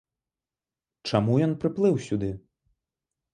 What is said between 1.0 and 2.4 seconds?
Чаму ён прыплыў сюды?